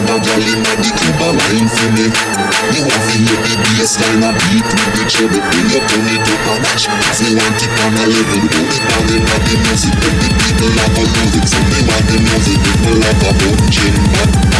Have 0.00 0.08
a 0.08 0.16
of 0.16 0.48
in 0.48 0.64
a 0.64 0.72
the 0.80 0.90
club 0.96 1.20
a 1.20 1.28
wine 1.36 1.68
for 1.68 1.92
me. 1.92 2.08
You 2.72 2.88
want 2.88 3.04
to 3.04 3.16
hear 3.20 3.36
the 3.36 3.52
bassline 3.68 4.24
a 4.24 4.32
beat 4.32 4.64
with 4.64 4.96
the 4.96 5.04
treble. 5.04 5.44
When 5.44 5.68
you 5.68 5.76
turn 5.76 6.08
it 6.08 6.24
up 6.24 6.40
a 6.40 6.54
notch 6.56 6.88
Cause 6.88 7.20
me 7.20 7.36
want 7.36 7.60
it 7.60 7.68
on 7.84 7.92
a 8.00 8.04
level. 8.08 8.40
Put 8.48 8.64
it 8.64 8.88
on 8.96 9.04
in 9.12 9.28
a 9.28 9.36
the 9.44 9.54
music 9.60 9.92
When 10.00 10.16
the 10.24 10.28
people 10.40 10.72
have 10.80 10.96
a 10.96 11.04
it 11.04 11.44
So 11.44 11.60
me 11.68 11.84
want 11.84 12.04
the 12.08 12.16
music 12.16 12.58
People 12.64 12.96
like 12.96 13.24
a 13.28 13.32
But 14.16 14.30
I'm 14.56 14.59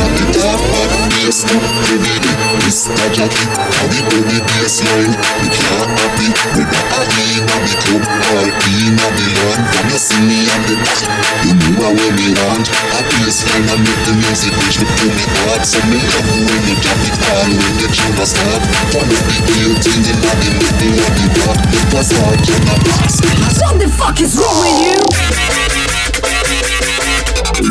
can't 3.11 3.33
have 3.33 3.91
it. 3.91 4.07
On 4.07 4.23
the 4.23 4.39
belly 4.39 4.39
we 4.39 5.49
can't 5.51 5.91
have 5.91 6.19
it. 6.21 6.31
We 6.55 6.63
not 6.63 6.87
have 6.91 7.11
it 7.11 7.83
in 7.91 7.99
the 7.99 8.15
all 8.31 8.47
in 8.47 8.95
the 8.95 9.27
land. 9.35 9.63
When 9.71 9.85
you 9.91 9.99
see 9.99 10.21
me 10.23 10.47
on 10.47 10.61
the 10.63 10.75
back, 10.79 11.01
you 11.43 11.53
know 11.59 11.83
I 11.83 11.91
where 11.91 12.13
me 12.15 12.31
want. 12.39 12.67
A 12.71 12.99
bassline 13.11 13.67
and 13.67 13.81
make 13.83 14.01
the 14.07 14.13
music 14.15 14.55
reach 14.55 14.79
me 14.79 14.87
to 14.87 15.05
me 15.11 15.25
heart. 15.43 15.63
So 15.67 15.79
me 15.91 15.99
love 15.99 16.29
when 16.31 16.61
you 16.71 16.75
drop 16.79 17.01
it 17.03 17.17
all 17.35 17.51
when 17.51 17.73
the 17.83 17.87
tune 17.91 18.15
start. 18.23 18.63
From 18.95 19.05
the 19.11 19.19
people 19.27 19.55
you 19.59 19.75
think 19.75 20.07
you 20.07 20.15
know, 20.15 20.31
they 20.39 20.51
make 20.55 20.77
me 20.79 20.89
want 20.95 21.15
to 21.19 21.27
rock. 21.43 21.59
It 21.67 21.85
was 21.91 22.09
all 22.15 22.31
in 22.31 22.63
the 22.63 22.75
box. 22.87 23.19
What 23.59 23.75
the 23.75 23.87
fuck 23.91 24.19
is 24.23 24.39
wrong 24.39 24.55
with 24.63 24.79
you? 24.87 25.03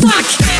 Fuck! 0.00 0.59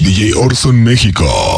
DJ 0.00 0.32
Orson 0.34 0.72
México. 0.72 1.49